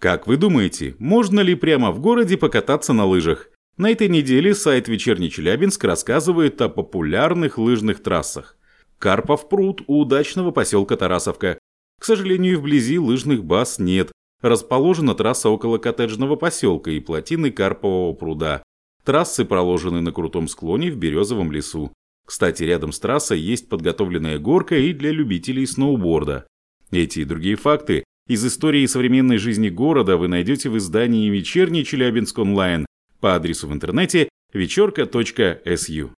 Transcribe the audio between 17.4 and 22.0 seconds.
Карпового пруда. Трассы проложены на крутом склоне в Березовом лесу.